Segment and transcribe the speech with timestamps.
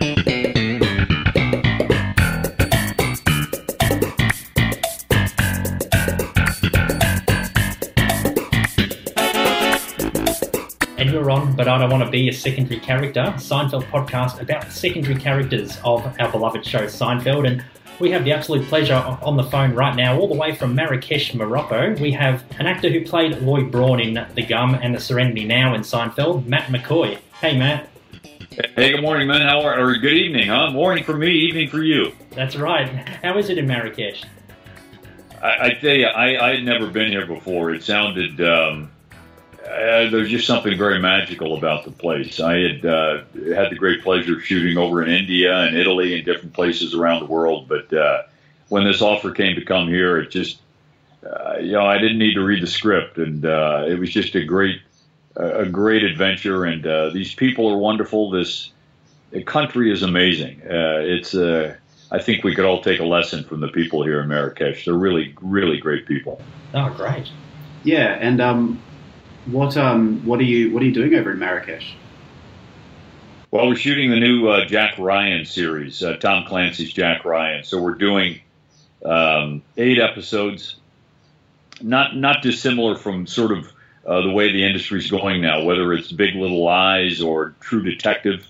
[0.00, 0.08] And
[11.10, 13.20] you're on, but I don't want to be a secondary character.
[13.36, 17.46] Seinfeld podcast about the secondary characters of our beloved show Seinfeld.
[17.46, 17.62] And
[17.98, 21.34] we have the absolute pleasure on the phone right now, all the way from Marrakesh,
[21.34, 21.94] Morocco.
[22.00, 25.74] We have an actor who played Lloyd Braun in The Gum and The Serenity Now
[25.74, 27.18] in Seinfeld, Matt McCoy.
[27.42, 27.89] Hey, Matt.
[28.52, 29.42] Hey, good morning, man.
[29.42, 30.72] How are, or good evening, huh?
[30.72, 32.10] Morning for me, evening for you.
[32.30, 32.88] That's right.
[33.22, 34.24] How is it in Marrakesh?
[35.40, 37.70] I, I tell you, I, I had never been here before.
[37.70, 38.90] It sounded, um,
[39.62, 42.40] uh, there's just something very magical about the place.
[42.40, 43.22] I had uh,
[43.54, 47.20] had the great pleasure of shooting over in India and Italy and different places around
[47.20, 47.68] the world.
[47.68, 48.24] But uh,
[48.68, 50.58] when this offer came to come here, it just,
[51.24, 54.34] uh, you know, I didn't need to read the script, and uh, it was just
[54.34, 54.80] a great,
[55.40, 56.64] a great adventure.
[56.64, 58.30] And uh, these people are wonderful.
[58.30, 58.72] This
[59.30, 60.60] the country is amazing.
[60.64, 61.34] it's,
[62.12, 64.84] I think we could all take a lesson from the people here in Marrakesh.
[64.84, 66.40] They're really, really great people.
[66.74, 67.30] Oh, great.
[67.84, 68.82] Yeah, and um,
[69.46, 71.94] what um what are you what are you doing over in Marrakesh?
[73.50, 77.64] Well, we're shooting the new uh, Jack Ryan series, uh, Tom Clancy's Jack Ryan.
[77.64, 78.40] So we're doing
[79.04, 80.76] um, eight episodes,
[81.80, 83.72] not not dissimilar from sort of
[84.10, 88.46] uh, the way the industry's going now, whether it's Big Little Lies or True Detective,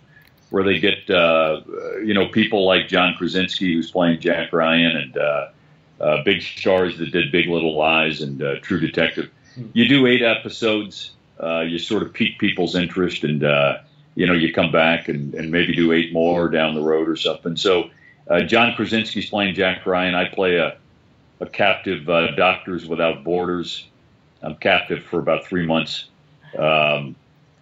[0.48, 1.61] where they get uh,
[2.05, 5.48] you know people like John Krasinski who's playing Jack Ryan and uh,
[6.00, 9.31] uh, big stars that did Big Little Lies and True Detective
[9.72, 11.12] you do eight episodes.
[11.42, 13.78] Uh, you sort of pique people's interest, and uh,
[14.14, 17.16] you know you come back and, and maybe do eight more down the road or
[17.16, 17.56] something.
[17.56, 17.91] So
[18.28, 20.14] uh, John Krasinski's playing Jack Ryan.
[20.14, 20.77] I play a,
[21.41, 23.86] a captive uh, Doctors Without Borders.
[24.43, 26.07] I'm captive for about three months.
[26.59, 27.15] Um,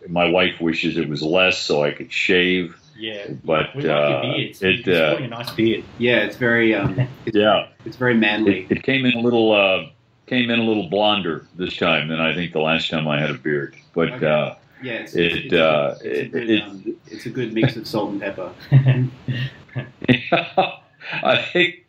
[0.09, 2.77] my wife wishes it was less so I could shave.
[2.97, 4.35] Yeah, but we uh, your.
[4.37, 5.85] It's, it, it's uh, a nice beard.
[5.99, 8.65] Yeah, it's very um, it's, yeah, it's very manly.
[8.71, 9.89] it, it came in a little uh,
[10.27, 13.31] came in a little blonder this time than I think the last time I had
[13.31, 13.77] a beard.
[13.95, 14.27] But Okay.
[14.27, 17.53] uh, yeah, it's, it, it's, uh, it's, a it- good, it- um, it's a good
[17.53, 18.53] mix of salt and pepper.
[21.23, 21.85] I think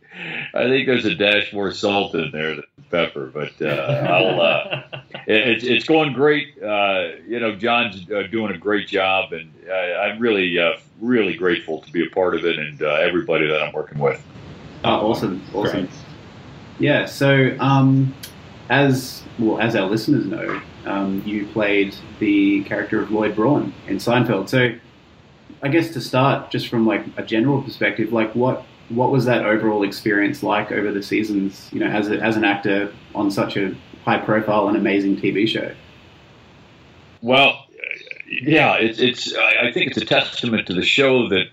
[0.54, 4.42] I think there's a dash more salt in there than pepper, but uh, I'll.
[4.42, 4.84] Uh,
[5.28, 6.62] it, it's it's going great.
[6.62, 11.36] Uh, you know, John's uh, doing a great job, and I, I'm really uh, really
[11.36, 14.22] grateful to be a part of it, and uh, everybody that I'm working with.
[14.84, 15.86] Oh, awesome, awesome.
[15.86, 15.90] Great.
[16.80, 18.16] Yeah, so um,
[18.70, 23.98] as well as our listeners know, um, you played the character of Lloyd Braun in
[23.98, 24.50] Seinfeld.
[24.50, 24.72] So
[25.62, 29.46] I guess to start, just from like a general perspective, like what what was that
[29.46, 31.70] overall experience like over the seasons?
[31.72, 35.48] You know, as a, as an actor on such a high profile and amazing TV
[35.48, 35.74] show.
[37.22, 37.66] Well,
[38.28, 39.36] yeah, it's it's.
[39.36, 41.50] I think it's a testament to the show that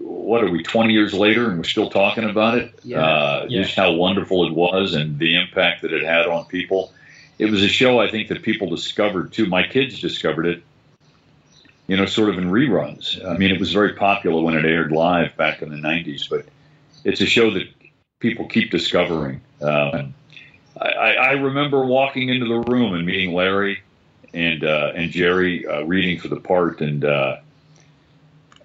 [0.00, 2.74] what are we 20 years later and we're still talking about it.
[2.82, 3.04] Yeah.
[3.04, 3.62] Uh, Yeah.
[3.62, 6.92] Just how wonderful it was and the impact that it had on people.
[7.38, 9.46] It was a show I think that people discovered too.
[9.46, 10.62] My kids discovered it.
[11.86, 13.22] You know, sort of in reruns.
[13.22, 16.46] I mean, it was very popular when it aired live back in the 90s, but
[17.04, 17.68] it's a show that
[18.20, 19.40] people keep discovering.
[19.60, 20.14] Um,
[20.80, 23.82] I, I remember walking into the room and meeting Larry
[24.32, 27.36] and uh, and Jerry uh, reading for the part, and uh,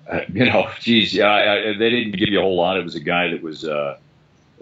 [0.33, 2.77] you know, geez, yeah, I, I, they didn't give you a whole lot.
[2.77, 3.97] It was a guy that was uh,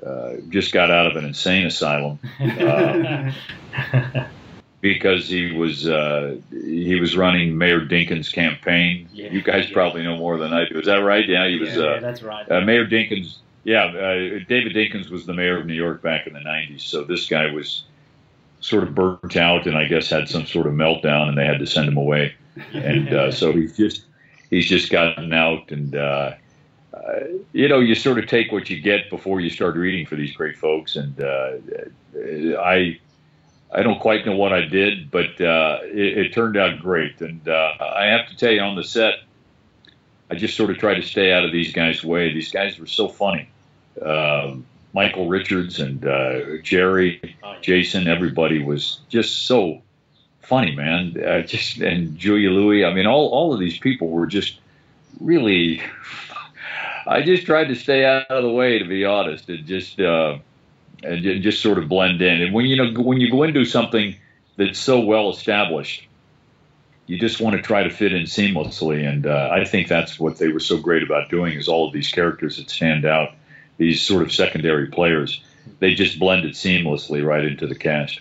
[0.05, 3.31] uh, just got out of an insane asylum uh,
[4.81, 9.07] because he was uh, he was running Mayor Dinkins' campaign.
[9.13, 9.73] Yeah, you guys yeah.
[9.73, 10.79] probably know more than I do.
[10.79, 11.27] Is that right?
[11.27, 11.75] Yeah, he was.
[11.75, 12.49] Yeah, that's right.
[12.51, 13.37] uh, Mayor Dinkins,
[13.67, 16.79] yeah, uh, David Dinkins was the mayor of New York back in the 90s.
[16.79, 17.83] So this guy was
[18.61, 21.59] sort of burnt out and I guess had some sort of meltdown and they had
[21.59, 22.33] to send him away.
[22.72, 24.05] And uh, so he's just
[24.50, 26.35] he's just gotten out and uh,
[26.94, 27.19] uh,
[27.51, 30.34] you know you sort of take what you get before you start reading for these
[30.34, 31.57] great folks and uh,
[32.61, 32.97] I
[33.69, 37.45] I don't quite know what I did but uh, it, it turned out great and
[37.49, 39.16] uh, I have to tell you on the set
[40.31, 42.34] I just sort of tried to stay out of these guys' way.
[42.34, 43.49] These guys were so funny.
[44.02, 47.35] Um, Michael Richards and uh, Jerry.
[47.61, 49.82] Jason, everybody was just so
[50.41, 51.22] funny, man.
[51.22, 52.85] Uh, just and Julia Louis.
[52.85, 54.59] I mean, all all of these people were just
[55.20, 55.82] really.
[57.08, 60.40] I just tried to stay out of the way, to be honest, and just uh,
[61.03, 62.41] and just sort of blend in.
[62.41, 64.16] And when you know when you go into something
[64.58, 66.08] that's so well established,
[67.05, 69.08] you just want to try to fit in seamlessly.
[69.08, 71.93] And uh, I think that's what they were so great about doing is all of
[71.93, 73.34] these characters that stand out,
[73.78, 75.41] these sort of secondary players.
[75.79, 78.20] They just blended seamlessly right into the cast.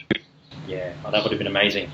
[0.66, 1.90] Yeah, oh, that would have been amazing.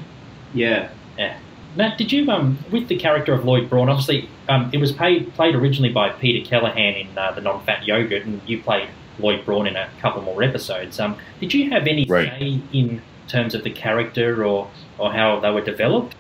[0.54, 0.90] Yeah.
[1.18, 1.38] Yeah.
[1.76, 3.88] Matt, did you um with the character of Lloyd Braun?
[3.88, 8.24] Obviously, um, it was paid, played originally by Peter Callahan in uh, the Non-Fat Yogurt,
[8.24, 8.88] and you played
[9.18, 10.98] Lloyd Braun in a couple more episodes.
[11.00, 12.28] Um, did you have any Right.
[12.28, 16.14] say in terms of the character or or how they were developed?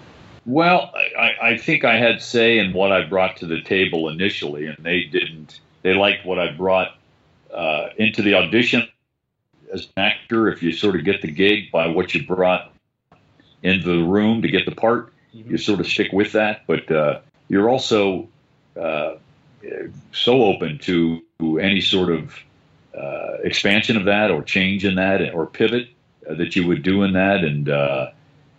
[0.44, 4.66] Well, I, I think I had say in what I brought to the table initially,
[4.66, 5.60] and they didn't.
[5.82, 6.96] They liked what I brought
[7.52, 8.86] uh, into the audition
[9.72, 10.48] as an actor.
[10.48, 12.72] If you sort of get the gig by what you brought
[13.62, 16.66] into the room to get the part, you sort of stick with that.
[16.66, 18.28] But uh, you're also
[18.80, 19.14] uh,
[20.12, 21.22] so open to
[21.60, 22.36] any sort of
[22.96, 25.88] uh, expansion of that, or change in that, or pivot
[26.28, 27.68] uh, that you would do in that, and.
[27.68, 28.10] Uh,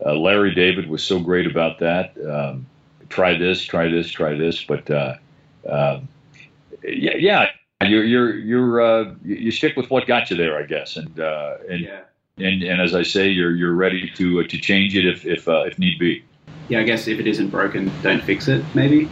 [0.05, 2.13] uh, Larry David was so great about that.
[2.17, 2.65] Um,
[3.09, 4.63] try this, try this, try this.
[4.63, 5.15] But uh,
[5.67, 6.07] um
[6.83, 7.45] yeah, yeah,
[7.89, 10.95] you're you're you're uh, you you stick with what got you there, I guess.
[10.95, 12.01] And uh, and, Yeah.
[12.37, 15.47] and and as I say, you're you're ready to uh, to change it if if
[15.47, 16.23] uh, if need be.
[16.69, 18.65] Yeah, I guess if it isn't broken, don't fix it.
[18.73, 19.11] Maybe.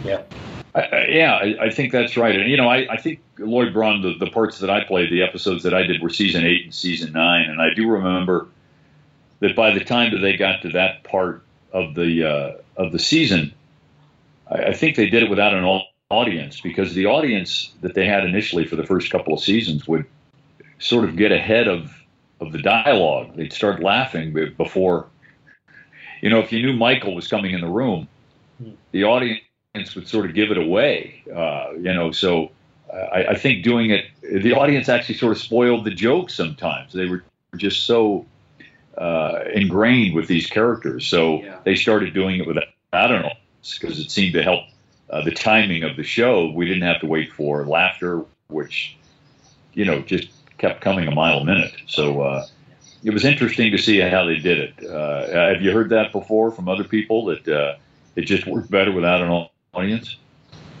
[0.74, 2.34] I, I, yeah, I, I think that's right.
[2.34, 5.22] And you know, I, I think Lloyd Braun, the, the parts that I played, the
[5.22, 8.48] episodes that I did were season eight and season nine, and I do remember
[9.40, 12.98] that by the time that they got to that part of the uh, of the
[12.98, 13.54] season,
[14.50, 18.06] I, I think they did it without an au- audience because the audience that they
[18.06, 20.04] had initially for the first couple of seasons would
[20.78, 21.92] sort of get ahead of
[22.40, 23.36] of the dialogue.
[23.36, 25.06] They'd start laughing before,
[26.20, 28.08] you know, if you knew Michael was coming in the room,
[28.90, 32.10] the audience would sort of give it away, uh, you know.
[32.10, 32.50] So
[32.92, 36.92] I, I think doing it, the audience actually sort of spoiled the joke sometimes.
[36.92, 37.22] They were
[37.56, 38.26] just so
[38.98, 41.58] uh, ingrained with these characters, so Yeah.
[41.64, 44.64] they started doing it without an audience because it seemed to help
[45.12, 46.50] uh, the timing of the show.
[46.50, 48.96] We didn't have to wait for laughter, which
[49.74, 50.28] you know just
[50.58, 51.74] kept coming a mile a minute.
[51.86, 52.22] So.
[52.22, 52.46] Uh,
[53.04, 54.86] it was interesting to see how they did it.
[54.88, 57.74] Uh, have you heard that before from other people that uh,
[58.14, 60.16] it just worked better without an audience?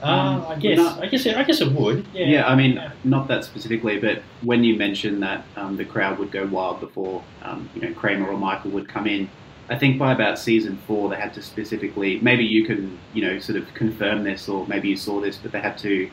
[0.02, 2.06] Uh, I guess not- I guess it, I guess it would.
[2.12, 2.26] Yeah.
[2.26, 6.30] Yeah, I mean, not that specifically, but when you mentioned that um, the crowd would
[6.30, 9.28] go wild before, um, you know, Kramer or Michael would come in,
[9.68, 13.38] I think by about season four, they had to specifically, maybe you can, you know,
[13.38, 16.10] sort of confirm this, or maybe you saw this, but they had to,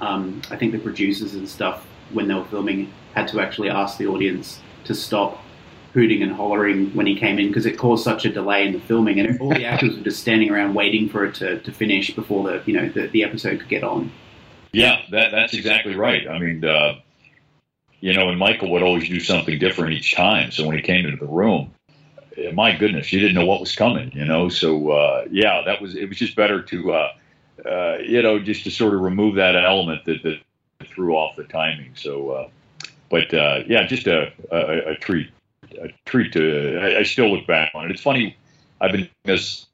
[0.00, 3.98] um, I think the producers and stuff, when they were filming, had to actually ask
[3.98, 5.42] the audience to stop
[5.92, 8.80] hooting and hollering when he came in because it caused such a delay in the
[8.80, 12.14] filming, and all the actors were just standing around waiting for it to, to finish
[12.14, 14.10] before the, you know, the, the episode could get on.
[14.72, 16.28] Yeah, that, that's exactly right.
[16.28, 16.96] I mean, uh,
[18.00, 20.50] you know, and Michael would always do something different each time.
[20.50, 21.72] So when he came into the room,
[22.54, 24.48] my goodness, you didn't know what was coming, you know.
[24.48, 27.12] So uh, yeah, that was it was just better to, uh,
[27.64, 30.40] uh, you know, just to sort of remove that element that, that
[30.86, 31.92] threw off the timing.
[31.94, 32.48] So, uh,
[33.08, 35.28] but uh, yeah, just a, a, a treat,
[35.80, 36.78] a treat to.
[36.78, 37.90] I, I still look back on it.
[37.90, 38.36] It's funny.
[38.80, 39.66] I've been this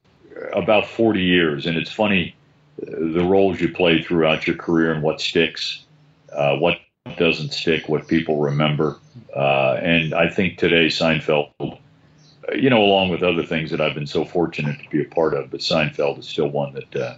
[0.52, 2.34] about forty years, and it's funny
[2.78, 5.84] the roles you play throughout your career and what sticks,
[6.32, 6.78] uh, what
[7.16, 8.98] doesn't stick, what people remember.
[9.34, 11.76] Uh, and I think today Seinfeld, uh,
[12.54, 15.34] you know, along with other things that I've been so fortunate to be a part
[15.34, 17.16] of, but Seinfeld is still one that uh,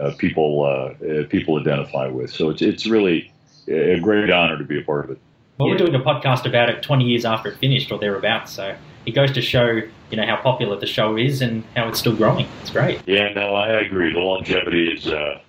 [0.00, 2.30] uh, people uh, uh, people identify with.
[2.32, 3.32] So it's it's really
[3.68, 5.18] a great honor to be a part of it.
[5.58, 8.74] Well, we're doing a podcast about it 20 years after it finished or thereabouts, so
[9.04, 12.16] it goes to show, you know, how popular the show is and how it's still
[12.16, 12.46] growing.
[12.62, 13.00] It's great.
[13.06, 14.12] Yeah, no, I agree.
[14.12, 15.40] The longevity is uh,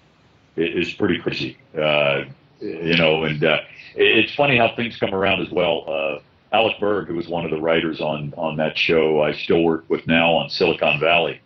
[0.57, 1.57] is pretty crazy.
[1.77, 2.23] Uh,
[2.59, 3.61] you know, and uh,
[3.95, 6.21] it's funny how things come around as well.
[6.51, 9.85] Alec Berg, who was one of the writers on on that show, I still work
[9.89, 11.39] with now on Silicon Valley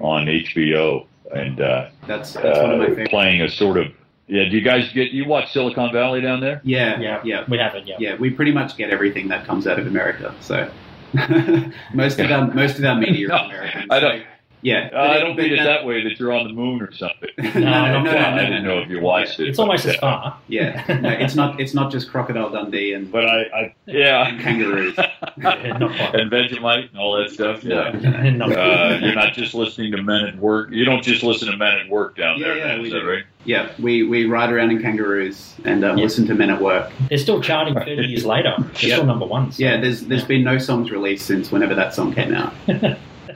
[0.00, 3.86] on HBO, and uh, That's that's one of my uh, playing a sort of
[4.26, 4.44] yeah.
[4.48, 6.60] Do you guys get you watch Silicon Valley down there?
[6.64, 7.96] Yeah, Yeah, yeah, we haven't, yeah.
[7.98, 8.16] yeah.
[8.16, 10.34] We pretty much get everything that comes out of America.
[10.40, 10.70] So
[11.94, 13.86] most of our most of our media No, is American.
[13.90, 14.24] I don't- So,
[14.62, 16.82] yeah, Uh, I don't but mean it that- that way that you're on the moon
[16.82, 17.28] or something.
[17.38, 18.20] no, No, no, not no, quite.
[18.20, 18.74] no, I no, didn't no.
[18.76, 19.48] know if you watched it.
[19.48, 20.36] It's almost as far.
[20.48, 21.60] Yeah, no, it's not.
[21.60, 24.96] It's not just Crocodile Dundee and, But I, I yeah, and kangaroos.
[25.36, 27.62] Not and Vegemite and all that stuff.
[27.62, 27.90] Yeah.
[28.30, 30.70] Not Uh, you're not just listening to Men at Work.
[30.72, 32.56] You don't just listen to Men at Work down Yeah, there.
[32.58, 33.08] yeah, man, we is that do.
[33.10, 33.24] right?
[33.44, 36.04] Yeah, we, we ride around in kangaroos and um, Yeah.
[36.04, 36.90] listen to Men at Work.
[37.08, 38.54] They're still charting 30 years later.
[38.58, 38.94] They're Yeah.
[38.96, 39.52] still number one.
[39.52, 42.52] so- Yeah, there's there's been no songs released since whenever that song came out.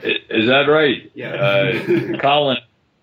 [0.03, 1.11] I- Is that right?
[1.13, 1.33] Yeah.
[1.33, 2.57] Uh, Colin,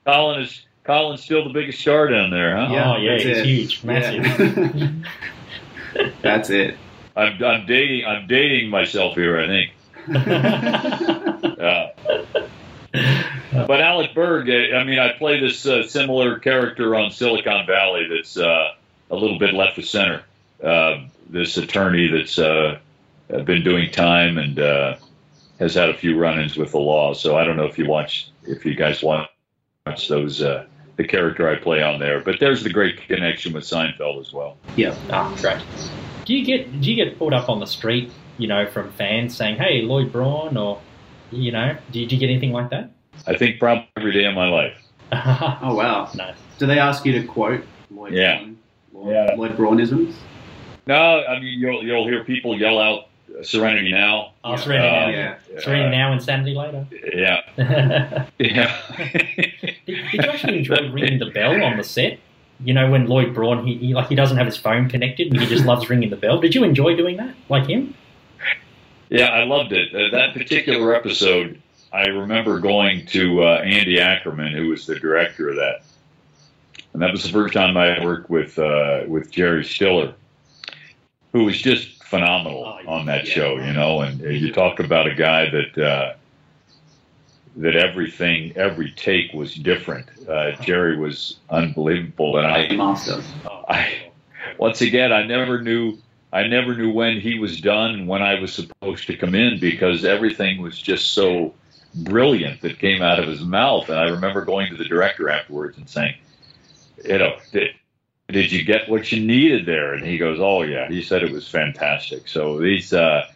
[0.04, 2.66] Colin is Colin's still the biggest star down there, huh?
[2.70, 3.46] Oh, yeah, that's it's it.
[3.46, 5.04] huge, massive.
[5.94, 6.08] Yeah.
[6.22, 6.76] that's it.
[7.16, 8.06] I'm, I'm dating.
[8.06, 9.38] I'm dating myself here.
[9.40, 9.70] I think.
[11.60, 11.88] Uh,
[13.66, 18.08] but Alec Berg, uh, I mean, I play this uh, similar character on Silicon Valley
[18.08, 18.72] that's uh,
[19.10, 20.22] a little bit left of center.
[20.62, 22.78] Uh, this attorney that's uh,
[23.28, 24.96] been doing time and uh,
[25.60, 27.12] has had a few run-ins with the law.
[27.14, 29.28] So I don't know if you watch if you guys watch
[30.08, 32.20] those uh, the character I play on there.
[32.20, 34.56] But there's the great connection with Seinfeld as well.
[34.76, 34.96] Yeah.
[35.10, 35.62] Ah, great.
[36.24, 39.36] Do you get do you get pulled up on the street, you know, from fans
[39.36, 40.80] saying, "Hey, Lloyd Braun," or
[41.30, 42.90] you know, do you, do you get anything like that?
[43.26, 44.74] I think probably every day of my life.
[45.12, 46.08] Oh wow.
[46.14, 46.32] no.
[46.58, 48.38] Do they ask you to quote Lloyd Yeah.
[48.38, 48.58] Braun?
[48.92, 49.34] Lloyd, Yeah.
[49.36, 50.16] Lloyd Braunisms?
[50.86, 53.08] No, I mean you'll you'll hear people yell out
[53.42, 54.56] "Serenity Now." Oh, Yeah.
[54.56, 55.08] Serenity now.
[55.08, 55.60] Yeah.
[55.60, 56.86] Serenity now and Sanity later.
[57.14, 57.40] Yeah,
[58.38, 58.80] did, yeah.
[59.86, 62.18] did you actually enjoy ringing the bell on the set?
[62.62, 65.40] You know, when Lloyd Braun, he, he like he doesn't have his phone connected and
[65.40, 66.40] he just loves ringing the bell.
[66.40, 67.94] Did you enjoy doing that, like him?
[69.08, 69.94] Yeah, I loved it.
[69.94, 71.60] Uh, that particular episode,
[71.92, 75.82] I remember going to uh, Andy Ackerman, who was the director of that,
[76.92, 80.14] and that was the first time I worked with uh, with Jerry Stiller,
[81.32, 83.32] who was just phenomenal Oh, on that yeah.
[83.32, 83.56] show.
[83.56, 86.14] You know, and uh, you talk about a guy that uh,
[87.56, 90.06] that everything, every take was different.
[90.28, 93.22] Uh, Jerry was unbelievable, and I Master.
[93.68, 93.94] I-
[94.58, 95.96] once again, I never knew.
[96.32, 99.58] I never knew when he was done and when I was supposed to come in
[99.58, 101.54] because everything was just so
[101.92, 103.88] brilliant that came out of his mouth.
[103.88, 106.14] And I remember going to the director afterwards and saying,
[107.04, 107.36] "You know,
[108.30, 111.22] did, did you get what you needed there?" And he goes, "Oh yeah." He said
[111.22, 112.28] it was fantastic.
[112.28, 113.26] So these, uh,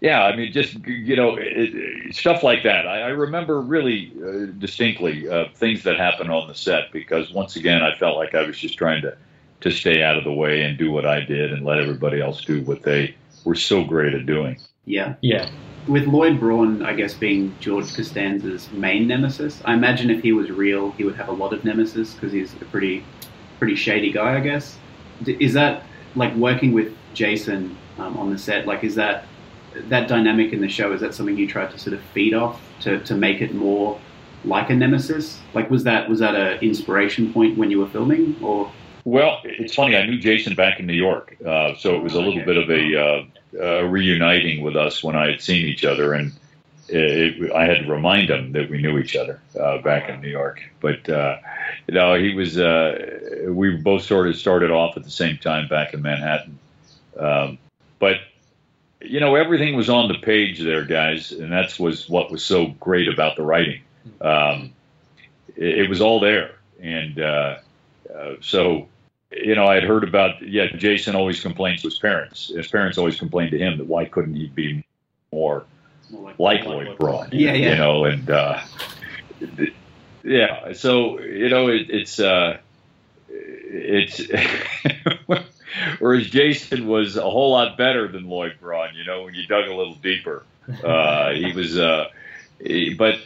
[0.00, 2.86] yeah, I mean, just you know, it, it, stuff like that.
[2.86, 7.56] I, I remember really uh, distinctly uh, things that happened on the set because once
[7.56, 9.16] again, I felt like I was just trying to
[9.64, 12.44] to stay out of the way and do what I did and let everybody else
[12.44, 13.14] do what they
[13.44, 14.58] were so great at doing.
[14.84, 15.14] Yeah.
[15.22, 15.50] yeah.
[15.88, 20.50] With Lloyd Braun, I guess, being George Costanza's main nemesis, I imagine if he was
[20.50, 23.04] real, he would have a lot of nemesis because he's a pretty,
[23.64, 24.76] pretty shady guy, I guess.
[25.26, 25.84] Is that
[26.16, 28.66] like working with Jason um, on the set?
[28.66, 29.24] Like, is that
[29.88, 30.92] that dynamic in the show?
[30.92, 33.98] Is that something you tried to sort of feed off to, to make it more
[34.44, 35.40] like a nemesis?
[35.54, 38.70] Like, was that was that a inspiration point when you were filming, or
[39.04, 39.96] Well, it's funny.
[39.96, 42.44] I knew Jason back in New York, uh, so it was a little Okay.
[42.44, 43.24] bit of a uh,
[43.58, 46.32] uh, reuniting with us when I had seen each other, and
[46.94, 50.28] it, I had to remind him that we knew each other uh, back in New
[50.28, 50.62] York.
[50.80, 51.38] But uh,
[51.86, 52.58] you know, he was.
[52.58, 56.58] Uh, we both sort of started off at the same time back in Manhattan,
[57.18, 57.58] um,
[57.98, 58.18] but
[59.00, 62.68] you know, everything was on the page there, guys, and that's was what was so
[62.68, 63.80] great about the writing.
[64.20, 64.72] Um,
[65.56, 67.56] it, it was all there, and uh,
[68.14, 68.88] uh, so
[69.32, 70.42] you know, I had heard about.
[70.42, 72.52] Yeah, Jason always complains to his parents.
[72.54, 74.84] His parents always complained to him that why couldn't he be
[75.32, 75.64] more
[76.10, 76.64] like?
[76.64, 77.28] Lloyd Braun?
[77.32, 77.70] Yeah, yeah.
[77.70, 78.60] You know, and uh,
[80.22, 82.58] yeah, so you know, it, it's uh,
[83.28, 84.20] it's.
[85.98, 89.66] Whereas Jason was a whole lot better than Lloyd Braun, you know, when you dug
[89.68, 90.44] a little deeper.
[90.82, 92.06] Uh, he was, uh,
[92.58, 93.16] he- but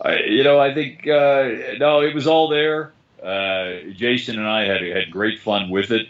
[0.00, 2.92] I, you know, I think uh, no, it was all there.
[3.20, 6.06] Uh, Jason and I had had great fun with it.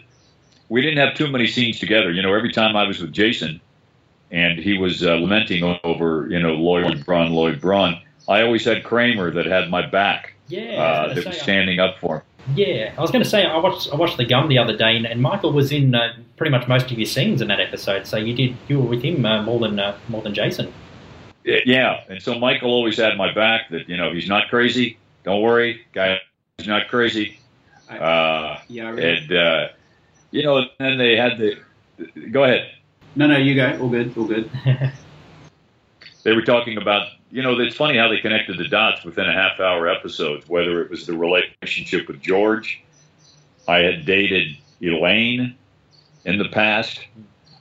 [0.69, 2.11] We didn't have too many scenes together.
[2.11, 3.61] You know, every time I was with Jason,
[4.33, 8.01] and he was uh, lamenting over, you know, Lloyd Braun, Lloyd Braun.
[8.27, 10.61] I always had Kramer that had my back, Yeah.
[10.81, 12.21] uh, that gonna was say, standing up for him.
[12.55, 14.97] Yeah, I was going to say I watched I watched The Gum the other day,
[14.97, 18.05] and, and Michael was in uh, pretty much most of your scenes in that episode.
[18.05, 20.73] So you did you were with him uh, more than uh, more than Jason.
[21.45, 23.69] Yeah, and so Michael always had my back.
[23.69, 24.97] That you know, he's not crazy.
[25.23, 26.19] Don't worry, guy,
[26.57, 27.39] he's not crazy.
[27.89, 28.87] Uh, Yeah.
[28.87, 29.67] I really- and uh,
[30.31, 31.57] you know, then they had the.
[32.31, 32.69] Go ahead.
[33.15, 33.77] No, no, you go.
[33.81, 34.17] All good.
[34.17, 34.49] All good.
[36.23, 37.07] They were talking about.
[37.31, 40.47] You know, it's funny how they connected the dots within a half hour episodes.
[40.47, 42.81] Whether it was the relationship with George,
[43.67, 45.55] I had dated Elaine
[46.25, 47.01] in the past.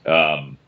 [0.07, 0.59] Um,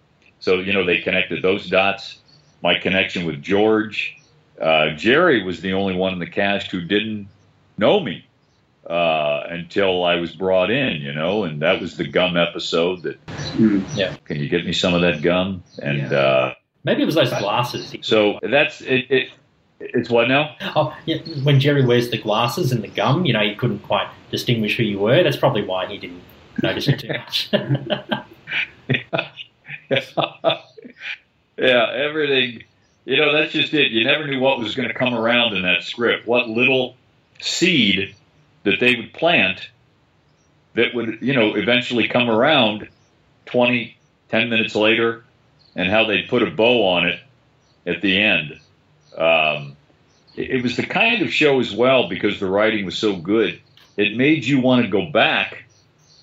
[0.41, 2.19] so you know, they connected those dots.
[2.63, 4.17] My connection with George.
[4.61, 7.29] Uh, Jerry was the only one in the cast who didn't
[7.77, 8.25] know me
[8.89, 13.03] uh, until I was brought in, you know, and that was the gum episode.
[13.03, 14.25] That Mm.
[14.25, 15.63] can you get me some of that gum?
[15.83, 16.19] And Yeah.
[16.19, 17.95] uh, Maybe it was those glasses.
[18.03, 19.29] so that's it, it.
[19.81, 20.55] It's what now?
[20.77, 24.09] Oh, yeah, when Jerry wears the glasses and the gum, you know, he couldn't quite
[24.31, 25.23] distinguish who you were.
[25.23, 26.23] That's probably why he didn't
[26.63, 27.49] notice it too much.
[31.59, 32.63] yeah, everything.
[33.05, 33.93] You know, that's just it.
[33.93, 36.27] You never knew what was going to come around in that script.
[36.27, 36.97] What little
[37.41, 38.15] seed
[38.65, 39.69] that they would plant
[40.75, 42.89] that would, you know, eventually come around
[43.47, 43.97] 20,
[44.29, 45.25] 10 minutes later,
[45.77, 47.21] and how they'd put a bow on it
[47.87, 48.59] at the end.
[49.17, 49.77] Um,
[50.37, 53.61] it, it was the kind of show as well because the writing was so good.
[53.97, 55.65] It made you want to go back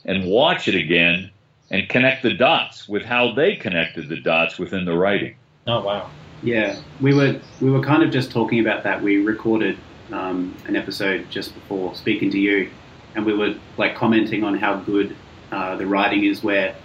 [0.03, 1.31] and watch it again
[1.69, 5.35] and connect the dots with how they connected the dots within the writing.
[5.67, 6.09] oh wow!
[6.43, 9.01] Yeah, we were we were kind of just talking about that.
[9.01, 9.77] We recorded
[10.13, 12.69] um, an episode just before speaking to you,
[13.15, 15.15] and we were like commenting on how good
[15.51, 16.75] uh, the writing is, where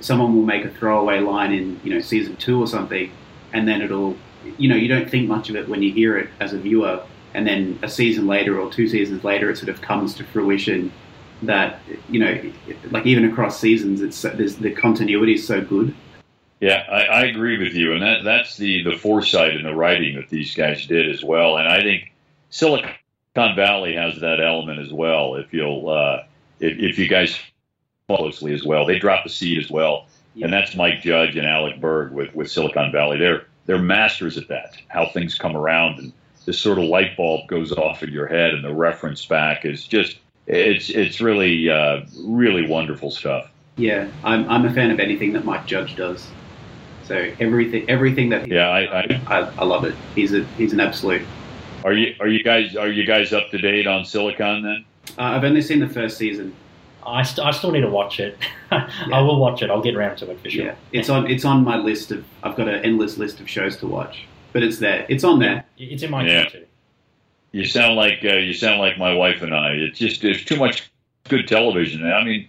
[0.00, 3.10] someone will make a throwaway line in you know season two or something,
[3.52, 4.16] and then it'll
[4.58, 7.02] you know you don't think much of it when you hear it as a viewer,
[7.34, 10.92] and then a season later or two seasons later, it sort of comes to fruition
[11.42, 12.52] that you know
[12.90, 15.94] like even across seasons, it's there's, the continuity is so good.
[16.60, 20.16] Yeah, I, I agree with you, and that that's the the foresight in the writing
[20.16, 22.13] that these guys did as well, and I think
[22.54, 22.94] Silicon
[23.34, 25.34] Valley has that element as well.
[25.34, 26.22] If you'll uh,
[26.60, 27.36] if, if you guys
[28.08, 30.06] closely as well, they drop a seed as well,
[30.36, 30.44] Yeah.
[30.44, 33.18] and that's Mike Judge and Alec Berg with with Silicon Valley.
[33.18, 34.76] They're they're masters at that.
[34.86, 36.12] How things come around and
[36.46, 39.88] this sort of light bulb goes off in your head, and the reference back is
[39.88, 43.50] just it's it's really uh, really wonderful stuff.
[43.76, 46.24] Yeah, I'm I'm a fan of anything that Mike Judge does.
[47.02, 49.96] So everything everything that he, Yeah, I, I I, I love it.
[50.14, 51.22] He's a he's an absolute.
[51.84, 54.84] Are you are you guys are you guys up to date on Silicon then?
[55.18, 56.54] Uh, I've only seen the first season.
[57.06, 58.38] I, st- I still need to watch it.
[58.70, 59.68] I will watch it.
[59.70, 60.64] I'll get around to it for sure.
[60.64, 62.24] Yeah, it's on it's on my list of.
[62.42, 64.24] I've got an endless list of shows to watch,
[64.54, 65.04] but it's there.
[65.10, 65.64] It's on there.
[65.78, 66.46] It's in my Yeah.
[66.46, 66.66] queue too.
[67.52, 69.72] You sound like uh, you sound like my wife and I.
[69.72, 70.90] It's just there's too much
[71.28, 72.10] good television.
[72.10, 72.48] I mean,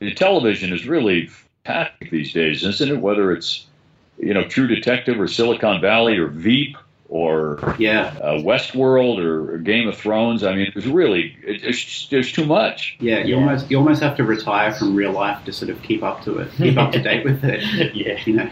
[0.00, 1.28] the television is really
[1.64, 3.00] fantastic these days, isn't it?
[3.00, 3.66] Whether it's
[4.18, 6.76] you know True Detective or Silicon Valley or Veep
[7.12, 10.42] or Yeah, uh, Westworld or, or Game of Thrones.
[10.42, 12.96] I mean, it's really it, it's, there's too much.
[13.00, 13.18] yeah.
[13.18, 13.40] You Yeah.
[13.42, 16.38] almost you almost have to retire from real life to sort of keep up to
[16.38, 17.94] it, keep up to date with it.
[17.94, 18.18] yeah.
[18.24, 18.50] You know.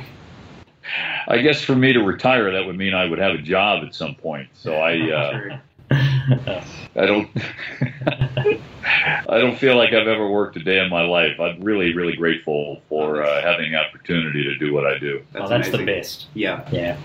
[1.27, 3.95] I guess for me to retire, that would mean I would have a job at
[3.95, 4.49] some point.
[4.55, 5.11] So I
[5.91, 6.65] uh,
[6.97, 7.31] I don't
[9.29, 11.41] I don't feel like I've ever worked a day in my life.
[11.41, 15.23] I'm really really grateful for uh, having the opportunity to do what I do.
[15.35, 16.27] oh, that's the best.
[16.35, 16.99] Yeah, Yeah.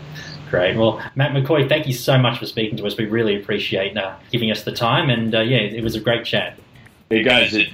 [0.55, 0.77] Great.
[0.77, 2.95] Well, Matt McCoy, thank you so much for speaking to us.
[2.97, 6.25] We really appreciate uh, giving us the time, and uh, yeah, it was a great
[6.25, 6.57] chat.
[7.09, 7.67] Hey guys, it,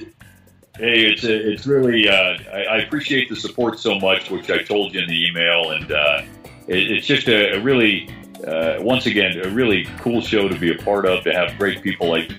[0.77, 4.95] hey, it's it's really uh, I, I appreciate the support so much, which I told
[4.95, 6.21] you in the email, and uh,
[6.67, 8.09] it, it's just a, a really
[8.47, 11.23] uh, once again a really cool show to be a part of.
[11.25, 12.31] To have great people like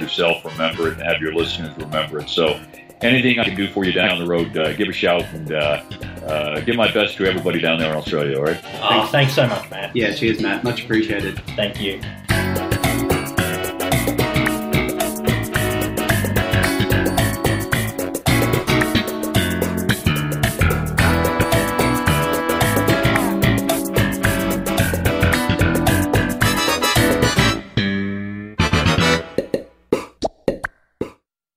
[0.00, 2.28] yourself remember it, and have your listeners remember it.
[2.28, 2.60] So.
[3.02, 5.82] Anything I can do for you down the road, uh, give a shout and uh,
[6.26, 8.38] uh, give my best to everybody down there in Australia.
[8.38, 8.60] All right.
[8.80, 9.94] Oh, thanks so much, Matt.
[9.94, 10.14] yeah.
[10.14, 10.64] Cheers, Matt.
[10.64, 11.38] Much appreciated.
[11.56, 12.00] Thank you.